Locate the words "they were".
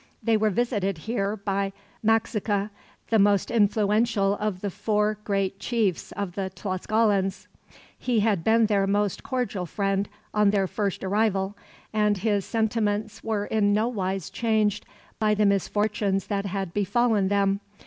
0.23-0.49